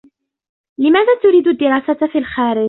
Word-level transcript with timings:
لماذا 0.77 1.07
تريد 1.23 1.47
الدراسة 1.47 2.07
في 2.07 2.17
الخارج؟ 2.17 2.57